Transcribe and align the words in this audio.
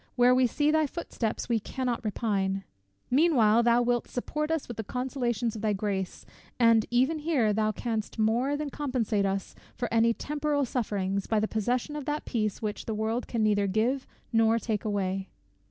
Where 0.15 0.33
we 0.33 0.47
see 0.47 0.71
thy 0.71 0.87
footsteps 0.87 1.47
we 1.47 1.59
cannot 1.59 2.03
repine. 2.03 2.63
Meanwhile, 3.11 3.61
thou 3.61 3.83
wilt 3.83 4.07
support 4.07 4.49
us 4.49 4.67
with 4.67 4.77
the 4.77 4.83
consolations 4.83 5.55
of 5.55 5.61
thy 5.61 5.73
grace; 5.73 6.25
and 6.59 6.87
even 6.89 7.19
here 7.19 7.53
thou 7.53 7.71
canst 7.71 8.17
more 8.17 8.57
than 8.57 8.71
compensate 8.71 9.25
to 9.25 9.29
us 9.29 9.53
for 9.75 9.87
any 9.93 10.11
temporal 10.15 10.65
sufferings, 10.65 11.27
by 11.27 11.39
the 11.39 11.47
possession 11.47 11.95
of 11.95 12.05
that 12.05 12.25
peace, 12.25 12.63
which 12.63 12.85
the 12.85 12.95
world 12.95 13.27
can 13.27 13.43
neither 13.43 13.67
give 13.67 14.07
nor 14.33 14.57
take 14.57 14.83
away." 14.85 15.29